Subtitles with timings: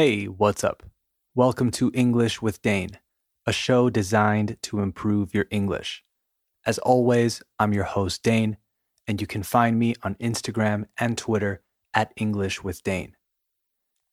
[0.00, 0.84] Hey, what's up?
[1.34, 3.00] Welcome to English with Dane,
[3.46, 6.04] a show designed to improve your English.
[6.64, 8.58] As always, I'm your host, Dane,
[9.08, 11.62] and you can find me on Instagram and Twitter
[11.94, 13.16] at English with Dane.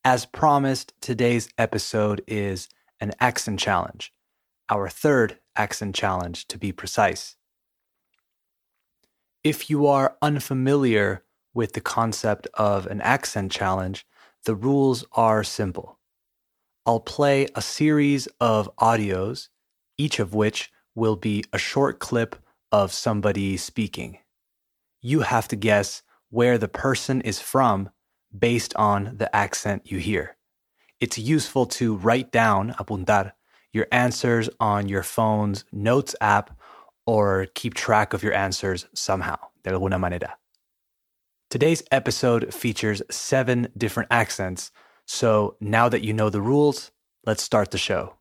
[0.03, 2.67] As promised, today's episode is
[2.99, 4.11] an accent challenge,
[4.69, 7.35] our third accent challenge to be precise.
[9.43, 11.23] If you are unfamiliar
[11.53, 14.03] with the concept of an accent challenge,
[14.45, 15.99] the rules are simple.
[16.85, 19.49] I'll play a series of audios,
[19.97, 22.35] each of which will be a short clip
[22.71, 24.19] of somebody speaking.
[25.01, 27.89] You have to guess where the person is from
[28.37, 30.37] based on the accent you hear.
[30.99, 33.33] It's useful to write down, apuntar,
[33.73, 36.57] your answers on your phone's notes app
[37.05, 40.37] or keep track of your answers somehow, de alguna manera.
[41.55, 44.73] Today's episode features seven different accents,
[45.05, 46.91] so now that you know the rules,
[47.25, 48.15] let's start the show.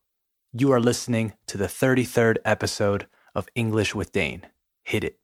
[0.53, 4.47] You are listening to the 33rd episode of English with Dane.
[4.85, 5.19] Hit it.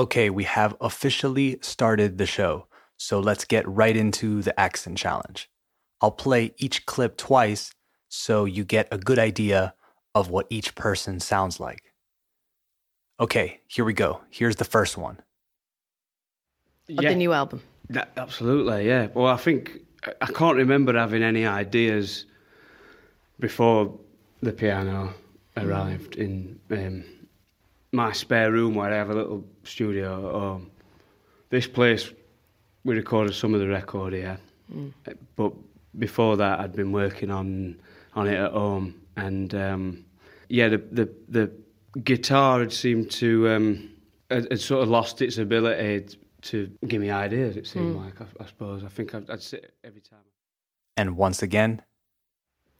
[0.00, 5.50] Okay, we have officially started the show, so let's get right into the accent challenge.
[6.00, 7.74] I'll play each clip twice
[8.08, 9.74] so you get a good idea
[10.14, 11.92] of what each person sounds like.
[13.20, 14.22] Okay, here we go.
[14.30, 15.18] Here's the first one.
[16.88, 17.60] of the new album.
[17.90, 19.08] That- absolutely, yeah.
[19.12, 22.24] Well, I think I- I can't remember having any ideas
[23.38, 24.00] before
[24.40, 25.12] the piano
[25.58, 27.04] arrived in um,
[27.92, 30.70] my spare room where I have a little studio at home.
[31.50, 32.12] This place,
[32.84, 34.38] we recorded some of the record here,
[34.72, 35.52] Uh, but
[35.98, 37.76] before that, I'd been working on
[38.14, 40.04] on it at home, and um,
[40.48, 41.50] yeah, the the the
[42.04, 43.90] guitar had seemed to um,
[44.30, 47.56] had, had sort of lost its ability to give me ideas.
[47.56, 48.84] It seemed like, I, I suppose.
[48.84, 50.24] I think I'd, I'd sit every time.
[50.96, 51.82] And once again,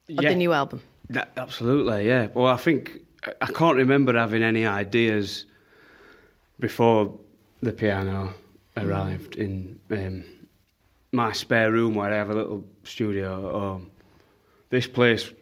[0.08, 0.80] Of the new album.
[1.10, 2.28] That, absolutely, yeah.
[2.32, 3.00] Well, I think
[3.40, 5.46] I- can't remember having any ideas
[6.58, 7.18] before
[7.62, 8.34] the piano
[8.76, 10.24] arrived in um,
[11.12, 13.90] my spare room where I have a little studio home.
[14.70, 15.32] This place,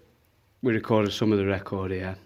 [0.63, 2.17] we recorded some of the record here,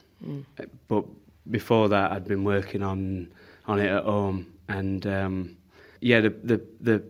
[0.59, 1.05] Uh, but
[1.51, 3.29] before that, I'd been working on
[3.67, 5.57] on it at home, and um,
[6.01, 7.03] yeah, the the the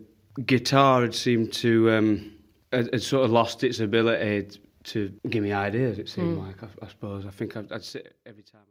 [0.47, 2.33] guitar had seemed to um,
[2.73, 5.99] had, had sort of lost its ability to give me ideas.
[5.99, 7.27] It seemed like, I, I suppose.
[7.27, 8.63] I think I'd, I'd sit every time.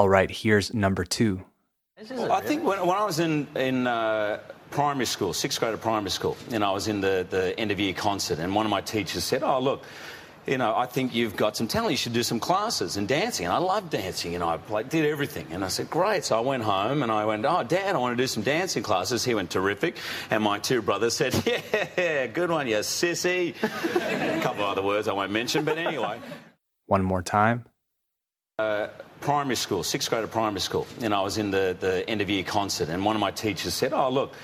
[0.00, 1.44] all right, here's number two.
[2.10, 4.38] Well, I think when, when I was in, in uh,
[4.70, 7.70] primary school, sixth grade of primary school, you know, I was in the, the end
[7.70, 9.84] of year concert, and one of my teachers said, Oh, look,
[10.46, 11.92] you know, I think you've got some talent.
[11.92, 13.46] You should do some classes and dancing.
[13.46, 15.46] And I love dancing, and I like, did everything.
[15.50, 16.24] And I said, Great.
[16.24, 18.82] So I went home and I went, Oh, Dad, I want to do some dancing
[18.82, 19.24] classes.
[19.24, 19.96] He went, Terrific.
[20.30, 21.34] And my two brothers said,
[21.96, 23.54] Yeah, good one, you sissy.
[23.62, 26.18] A couple of other words I won't mention, but anyway.
[26.86, 27.64] One more time.
[28.58, 28.88] Uh,
[29.20, 32.28] primary school, sixth grade of primary school, and I was in the, the end of
[32.28, 34.34] year concert, and one of my teachers said, Oh, look,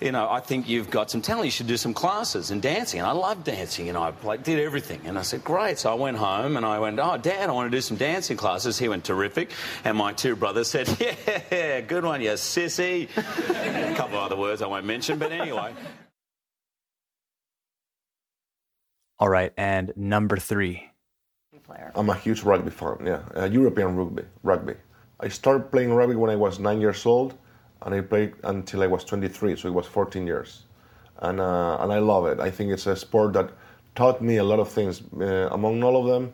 [0.00, 1.46] you know, I think you've got some talent.
[1.46, 3.00] You should do some classes and dancing.
[3.00, 5.00] And I love dancing, and I like, did everything.
[5.04, 5.78] And I said, Great.
[5.78, 8.36] So I went home and I went, Oh, Dad, I want to do some dancing
[8.36, 8.78] classes.
[8.78, 9.50] He went, Terrific.
[9.84, 10.88] And my two brothers said,
[11.50, 13.08] Yeah, good one, you sissy.
[13.16, 15.72] A couple of other words I won't mention, but anyway.
[19.18, 20.90] All right, and number three.
[21.94, 24.24] I'm a huge rugby fan, yeah, uh, European rugby.
[24.42, 24.74] Rugby.
[25.20, 27.34] I started playing rugby when I was nine years old,
[27.82, 30.64] and I played until I was 23, so it was 14 years,
[31.18, 32.40] and uh, and I love it.
[32.40, 33.50] I think it's a sport that
[33.94, 35.02] taught me a lot of things.
[35.20, 36.32] Uh, among all of them,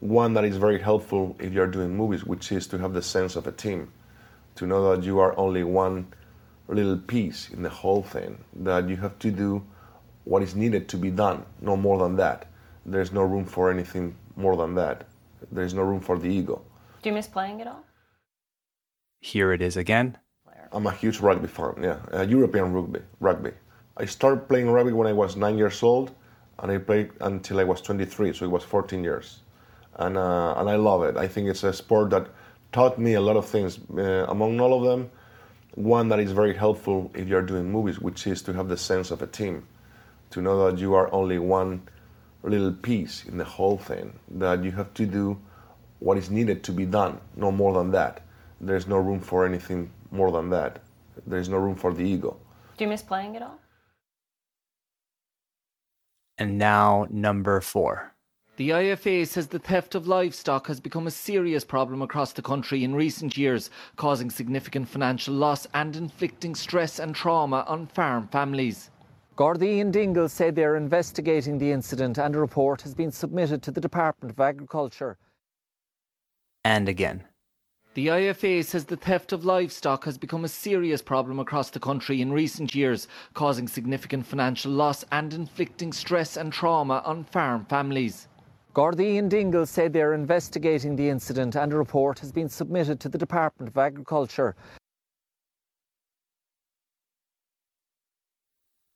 [0.00, 3.36] one that is very helpful if you're doing movies, which is to have the sense
[3.36, 3.92] of a team,
[4.56, 6.06] to know that you are only one
[6.68, 8.38] little piece in the whole thing.
[8.54, 9.64] That you have to do
[10.24, 12.46] what is needed to be done, no more than that.
[12.84, 15.06] There's no room for anything more than that.
[15.50, 16.62] There's no room for the ego.
[17.02, 17.84] Do you miss playing at all?
[19.20, 20.18] Here it is again.
[20.72, 23.00] I'm a huge rugby fan, yeah, uh, European rugby.
[23.20, 23.52] Rugby.
[23.96, 26.12] I started playing rugby when I was nine years old,
[26.58, 29.40] and I played until I was 23, so it was 14 years,
[29.94, 31.16] and uh, and I love it.
[31.16, 32.28] I think it's a sport that
[32.72, 33.78] taught me a lot of things.
[33.96, 35.10] Uh, among all of them,
[35.74, 39.10] one that is very helpful if you're doing movies, which is to have the sense
[39.10, 39.66] of a team,
[40.30, 41.82] to know that you are only one
[42.42, 44.18] little piece in the whole thing.
[44.30, 45.38] That you have to do
[46.00, 48.22] what is needed to be done, no more than that.
[48.60, 50.82] There's no room for anything more than that.
[51.26, 52.36] There's no room for the ego.
[52.76, 53.58] Do you miss playing at all?
[56.38, 58.12] And now, number four.
[58.56, 62.84] The IFA says the theft of livestock has become a serious problem across the country
[62.84, 68.90] in recent years, causing significant financial loss and inflicting stress and trauma on farm families.
[69.36, 73.62] Gardaí and Dingle say they are investigating the incident and a report has been submitted
[73.62, 75.18] to the Department of Agriculture.
[76.64, 77.24] And again.
[77.96, 82.20] The IFA says the theft of livestock has become a serious problem across the country
[82.20, 88.28] in recent years, causing significant financial loss and inflicting stress and trauma on farm families.
[88.74, 93.00] Gardaí and Dingle say they are investigating the incident and a report has been submitted
[93.00, 94.54] to the Department of Agriculture.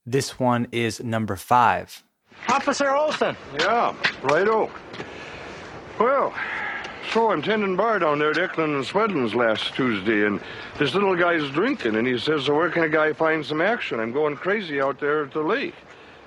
[0.05, 2.03] This one is number five.
[2.49, 3.35] Officer Olson.
[3.59, 4.69] Yeah, righto.
[5.97, 6.35] Well,
[7.11, 10.39] so I'm tending bar down there at Eklund and Swedlin's last Tuesday, and
[10.77, 13.99] this little guy's drinking, and he says, so where can a guy find some action?
[13.99, 15.75] I'm going crazy out there at the lake.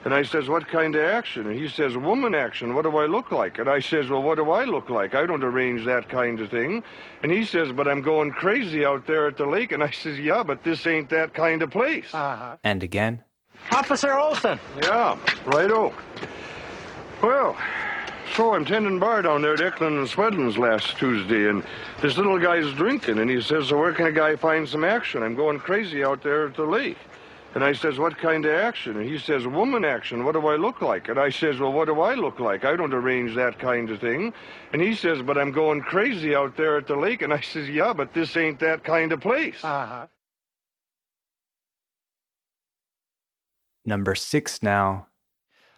[0.05, 1.47] And I says, what kind of action?
[1.47, 2.75] And he says, woman action.
[2.75, 3.59] What do I look like?
[3.59, 5.15] And I says, well, what do I look like?
[5.15, 6.83] I don't arrange that kind of thing.
[7.23, 9.73] And he says, but I'm going crazy out there at the lake.
[9.73, 12.13] And I says, yeah, but this ain't that kind of place.
[12.13, 12.59] Uh-huh.
[12.63, 13.23] And again.
[13.73, 14.61] Officer Olson.
[14.83, 15.95] Yeah, right righto.
[17.23, 17.57] Well,
[18.35, 21.63] so I'm tending bar down there at Eklund and Swedlin's last Tuesday, and
[22.03, 25.23] this little guy's drinking, and he says, so where can a guy find some action?
[25.23, 26.99] I'm going crazy out there at the lake.
[27.55, 28.97] And I says, what kind of action?
[28.97, 30.25] And he says, woman action.
[30.25, 31.09] What do I look like?
[31.09, 32.65] And I says, well, what do I look like?
[32.65, 34.33] I don't arrange that kind of thing.
[34.73, 37.23] And he says, but I'm going crazy out there at the lake.
[37.23, 39.63] And I says, yeah, but this ain't that kind of place.
[39.63, 40.09] Uh-huh.
[43.85, 45.07] Number six now.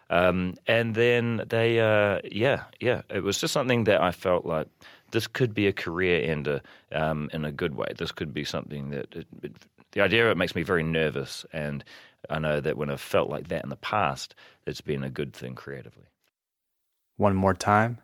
[0.09, 4.67] Um, and then they, uh, yeah, yeah, it was just something that I felt like
[5.11, 6.61] this could be a career ender
[6.91, 7.87] um, in a good way.
[7.97, 9.53] This could be something that it, it,
[9.91, 11.83] the idea of it makes me very nervous, and
[12.29, 15.33] I know that when I've felt like that in the past, it's been a good
[15.33, 16.05] thing creatively.
[17.17, 17.99] One more time.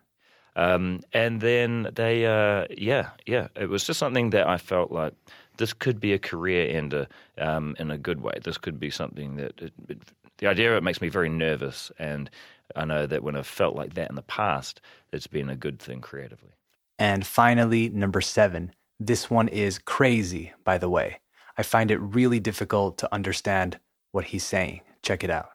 [0.55, 5.13] Um, and then they, uh, yeah, yeah, it was just something that I felt like
[5.57, 7.07] this could be a career ender
[7.37, 8.33] um, in a good way.
[8.43, 9.99] This could be something that it, it,
[10.37, 12.29] the idea of it makes me very nervous, and
[12.75, 14.81] I know that when I've felt like that in the past,
[15.11, 16.51] it's been a good thing creatively.
[16.99, 18.73] And finally, number seven.
[18.99, 21.19] This one is crazy, by the way.
[21.57, 23.79] I find it really difficult to understand
[24.11, 24.81] what he's saying.
[25.01, 25.49] Check it out.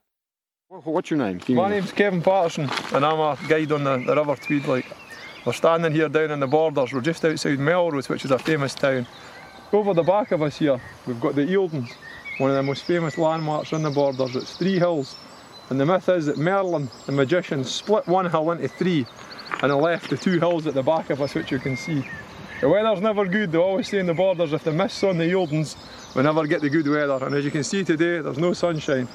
[0.69, 1.40] What's your name?
[1.48, 4.66] My name's Kevin Patterson, and I'm a guide on the, the River Tweed.
[4.66, 4.86] Like,
[5.46, 6.92] we're standing here down in the borders.
[6.92, 9.06] We're just outside Melrose, which is a famous town.
[9.72, 11.90] Over the back of us here, we've got the Eildons,
[12.38, 14.37] one of the most famous landmarks on the borders.
[14.37, 15.17] It's three hills,
[15.70, 19.06] and the myth is that Merlin, the magician, split one hill into three,
[19.61, 22.08] and left the two hills at the back of us, which you can see.
[22.61, 25.25] The weather's never good, they always say in the borders, if the mist's on the
[25.25, 25.76] Eildons,
[26.14, 27.25] we never get the good weather.
[27.25, 29.06] And as you can see today, there's no sunshine.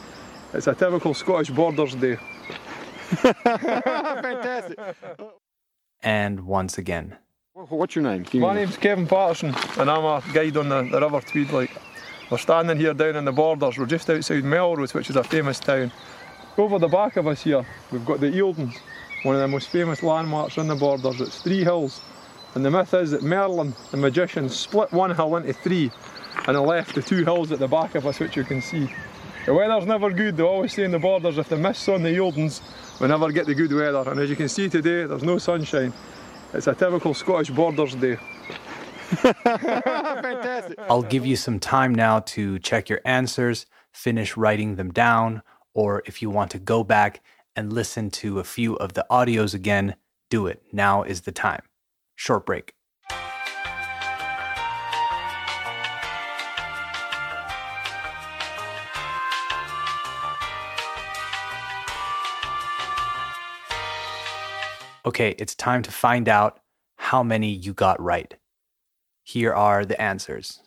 [0.53, 2.15] It's a typical Scottish borders day.
[3.43, 4.79] Fantastic.
[6.01, 7.17] And once again.
[7.53, 8.25] What's your name?
[8.33, 11.51] My name's Kevin Patterson, and I'm a guide on the, the River Tweed.
[11.51, 11.72] Like,
[12.29, 13.77] we're standing here down in the borders.
[13.77, 15.91] We're just outside Melrose, which is a famous town.
[16.57, 18.75] Over the back of us here, we've got the Eildons,
[19.23, 21.19] one of the most famous landmarks on the borders.
[21.19, 22.01] It's three hills.
[22.55, 25.91] And the myth is that Merlin, the magician, split one hill into three
[26.47, 28.87] and left the two hills at the back of us, which you can see.
[29.45, 32.09] The weather's never good, they always say in the borders, if the mist's on the
[32.09, 32.61] Eildons,
[33.01, 34.09] we never get the good weather.
[34.09, 35.91] And as you can see today, there's no sunshine.
[36.53, 38.17] It's a typical Scottish borders day.
[39.43, 40.79] Fantastic.
[40.89, 45.41] I'll give you some time now to check your answers, finish writing them down,
[45.73, 47.21] or if you want to go back
[47.55, 49.95] and listen to a few of the audios again,
[50.29, 50.63] do it.
[50.71, 51.61] Now is the time.
[52.15, 52.73] Short break.
[65.05, 66.61] Okay, it's time to find out
[66.95, 68.35] how many you got right.
[69.23, 70.59] Here are the answers.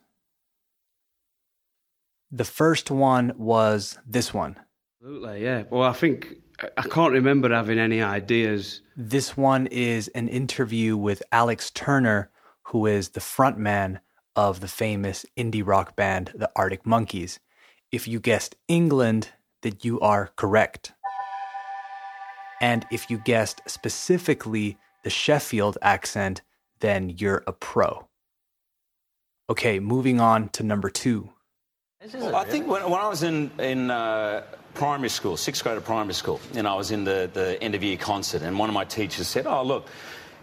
[2.30, 4.56] The first one was this one.
[5.00, 5.64] Absolutely, yeah.
[5.70, 6.36] Well, I think
[6.76, 8.80] I can't remember having any ideas.
[8.96, 12.30] This one is an interview with Alex Turner,
[12.64, 14.00] who is the frontman
[14.34, 17.38] of the famous indie rock band, the Arctic Monkeys.
[17.92, 19.30] If you guessed England,
[19.62, 20.92] that you are correct.
[22.60, 26.42] And if you guessed specifically the Sheffield accent,
[26.80, 28.05] then you're a pro.
[29.48, 31.30] Okay, moving on to number two.
[32.14, 34.42] Well, I think when, when I was in, in uh,
[34.74, 37.82] primary school, sixth grade of primary school, and I was in the, the end of
[37.82, 39.88] year concert, and one of my teachers said, Oh, look,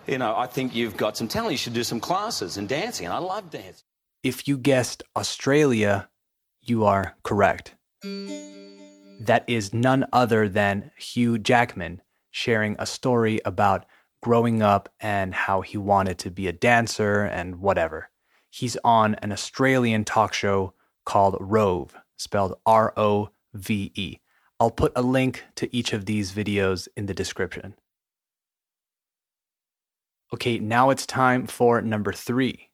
[0.07, 1.51] you know, I think you've got some talent.
[1.51, 3.05] You should do some classes in dancing.
[3.05, 3.85] And I love dancing.
[4.23, 6.09] If you guessed Australia,
[6.61, 7.75] you are correct.
[8.01, 13.85] That is none other than Hugh Jackman sharing a story about
[14.21, 18.09] growing up and how he wanted to be a dancer and whatever.
[18.53, 24.19] He's on an Australian talk show called Rove, spelled R O V E.
[24.59, 27.73] I'll put a link to each of these videos in the description.
[30.31, 32.69] Okay, now it's time for number three.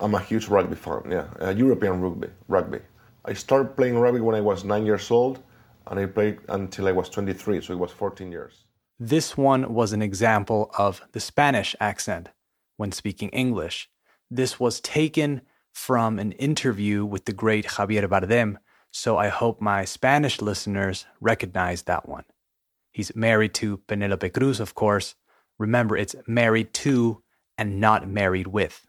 [0.00, 2.80] I'm a huge rugby fan, yeah, uh, European rugby, rugby.
[3.24, 5.40] I started playing rugby when I was nine years old,
[5.86, 8.64] and I played until I was 23, so it was 14 years.
[8.98, 12.30] This one was an example of the Spanish accent
[12.78, 13.88] when speaking English.
[14.30, 18.56] This was taken from an interview with the great Javier Bardem,
[18.90, 22.24] so I hope my Spanish listeners recognize that one.
[22.92, 25.16] He's married to Penelope Cruz, of course.
[25.58, 27.22] Remember, it's married to
[27.58, 28.86] and not married with.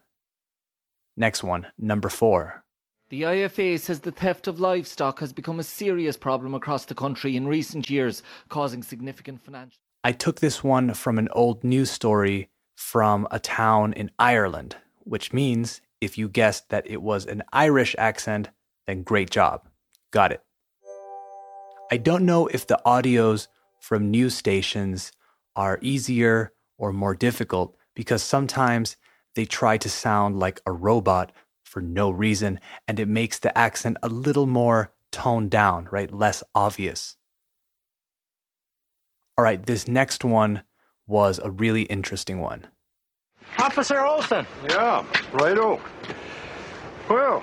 [1.16, 2.64] Next one, number four.
[3.08, 7.36] The IFA says the theft of livestock has become a serious problem across the country
[7.36, 9.78] in recent years, causing significant financial.
[10.02, 15.32] I took this one from an old news story from a town in Ireland, which
[15.32, 18.50] means if you guessed that it was an Irish accent,
[18.86, 19.68] then great job.
[20.10, 20.42] Got it.
[21.90, 23.46] I don't know if the audios
[23.80, 25.12] from news stations
[25.54, 28.96] are easier or more difficult because sometimes
[29.36, 31.32] they try to sound like a robot
[31.64, 32.58] for no reason,
[32.88, 36.12] and it makes the accent a little more toned down, right?
[36.12, 37.16] Less obvious.
[39.38, 40.62] All right, this next one
[41.06, 42.66] was a really interesting one.
[43.66, 44.46] Officer Olson.
[44.68, 45.80] Yeah, righto.
[47.10, 47.42] Well,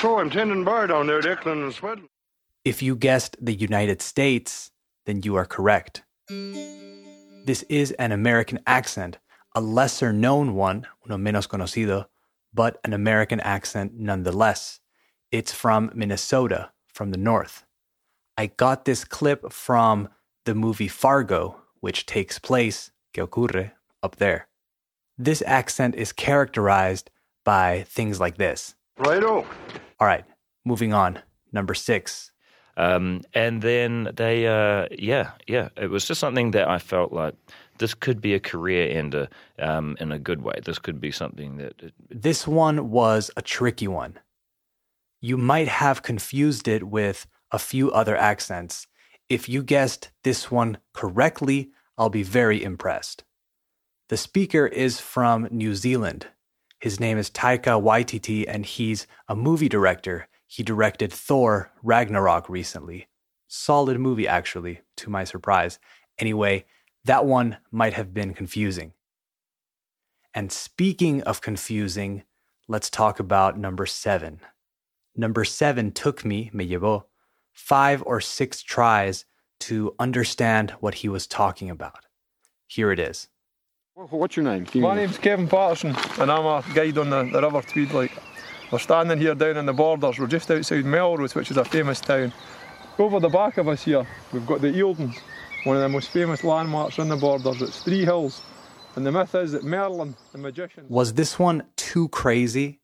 [0.00, 2.08] so I'm tending bar down there, Declan and Swedlin.
[2.64, 4.70] If you guessed the United States,
[5.04, 6.02] then you are correct.
[6.30, 9.18] This is an American accent,
[9.54, 12.06] a lesser known one, uno menos conocido,
[12.54, 14.80] but an American accent nonetheless.
[15.30, 17.66] It's from Minnesota, from the north.
[18.38, 20.08] I got this clip from
[20.46, 23.72] the movie Fargo, which takes place, que ocurre,
[24.02, 24.48] up there.
[25.18, 27.10] This accent is characterized
[27.44, 28.74] by things like this.
[28.98, 29.46] Righto.
[30.00, 30.24] All right,
[30.64, 31.20] moving on.
[31.52, 32.32] Number six.
[32.76, 37.34] Um, and then they, uh, yeah, yeah, it was just something that I felt like
[37.78, 39.28] this could be a career ender
[39.60, 40.58] um, in a good way.
[40.64, 41.74] This could be something that.
[41.80, 44.18] It, this one was a tricky one.
[45.20, 48.88] You might have confused it with a few other accents.
[49.28, 53.22] If you guessed this one correctly, I'll be very impressed.
[54.10, 56.26] The speaker is from New Zealand.
[56.78, 60.28] His name is Taika Waititi, and he's a movie director.
[60.46, 63.08] He directed Thor Ragnarok recently.
[63.48, 65.78] Solid movie, actually, to my surprise.
[66.18, 66.66] Anyway,
[67.06, 68.92] that one might have been confusing.
[70.34, 72.24] And speaking of confusing,
[72.68, 74.40] let's talk about number seven.
[75.16, 77.04] Number seven took me, me llevó,
[77.54, 79.24] five or six tries
[79.60, 82.04] to understand what he was talking about.
[82.66, 83.28] Here it is.
[83.96, 84.66] What's your name?
[84.74, 87.92] My name's Kevin Patterson, and I'm a guide on the, the River Tweed.
[87.92, 88.10] Like,
[88.72, 90.18] we're standing here down in the borders.
[90.18, 92.32] We're just outside Melrose, which is a famous town.
[92.98, 95.16] Over the back of us here, we've got the Eildons,
[95.62, 97.62] one of the most famous landmarks on the borders.
[97.62, 98.42] It's three hills.
[98.96, 100.86] And the myth is that Merlin, the magician.
[100.88, 102.80] Was this one too crazy?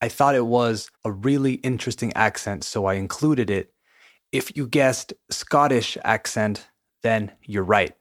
[0.00, 3.74] I thought it was a really interesting accent, so I included it.
[4.32, 6.70] If you guessed Scottish accent,
[7.02, 7.97] then you're right.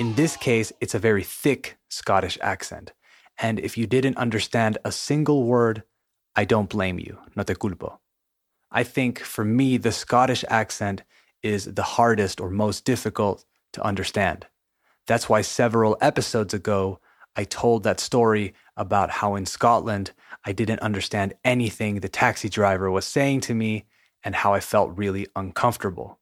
[0.00, 2.94] In this case, it's a very thick Scottish accent.
[3.36, 5.82] And if you didn't understand a single word,
[6.34, 7.18] I don't blame you.
[7.36, 7.98] No te culpo.
[8.72, 11.02] I think for me, the Scottish accent
[11.42, 14.46] is the hardest or most difficult to understand.
[15.06, 16.98] That's why several episodes ago,
[17.36, 20.12] I told that story about how in Scotland,
[20.46, 23.84] I didn't understand anything the taxi driver was saying to me
[24.24, 26.18] and how I felt really uncomfortable.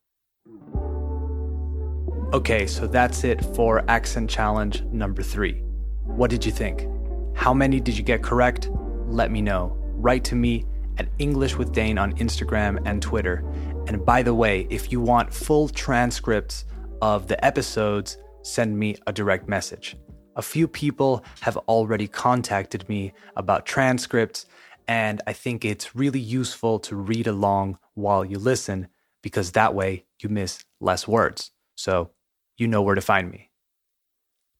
[2.31, 5.63] Okay, so that's it for Accent Challenge number three.
[6.05, 6.87] What did you think?
[7.35, 8.69] How many did you get correct?
[9.07, 9.75] Let me know.
[9.95, 10.67] Write to me
[10.99, 13.43] at English with Dane on Instagram and Twitter.
[13.87, 16.67] And by the way, if you want full transcripts
[17.01, 19.97] of the episodes, send me a direct message.
[20.37, 24.45] A few people have already contacted me about transcripts,
[24.87, 28.89] and I think it's really useful to read along while you listen
[29.23, 31.53] because that way you miss less words.
[31.75, 32.11] So
[32.59, 33.51] you know where to find me.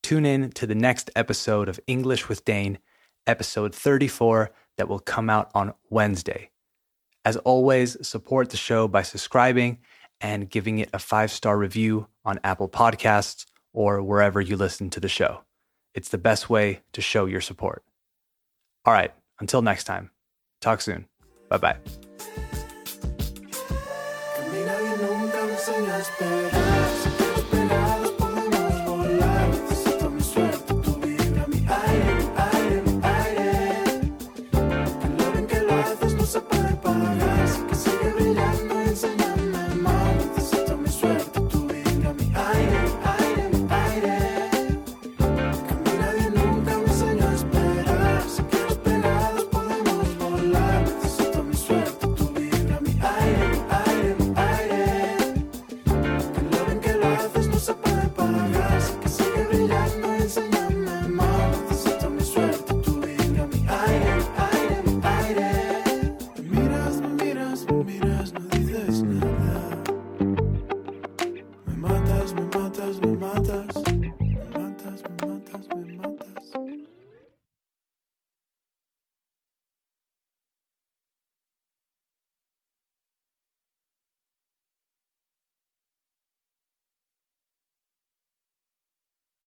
[0.03, 2.79] Tune in to the next episode of English with Dane,
[3.27, 6.51] episode 34 that will come out on Wednesday.
[7.25, 9.79] As always, support the show by subscribing
[10.21, 15.01] and giving it a five star review on Apple Podcasts or wherever you listen to
[15.01, 15.43] the show.
[15.95, 17.83] It's the best way to show your support.
[18.85, 20.11] All right, until next time,
[20.61, 21.07] talk soon.
[21.49, 21.77] Bye bye.